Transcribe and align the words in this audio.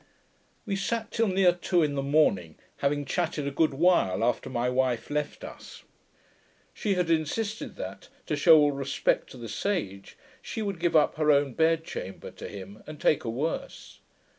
We 0.65 0.75
sat 0.75 1.11
till 1.11 1.27
near 1.27 1.51
two 1.53 1.83
in 1.83 1.93
the 1.93 2.01
morning, 2.01 2.55
having 2.77 3.05
chatted 3.05 3.47
a 3.47 3.51
good 3.51 3.75
while 3.75 4.23
after 4.23 4.49
my 4.49 4.67
wife 4.67 5.11
left 5.11 5.43
us. 5.43 5.83
She 6.73 6.95
had 6.95 7.11
insisted, 7.11 7.75
that 7.75 8.09
to 8.25 8.35
shew 8.35 8.55
all 8.55 8.71
respect 8.71 9.29
to 9.29 9.37
the 9.37 9.47
Sage, 9.47 10.17
she 10.41 10.63
would 10.63 10.79
give 10.79 10.95
up 10.95 11.17
her 11.17 11.29
own 11.31 11.53
bed 11.53 11.83
chamber 11.83 12.31
to 12.31 12.49
him, 12.49 12.81
and 12.87 12.99
take 12.99 13.23
a 13.25 13.29
worse. 13.29 13.99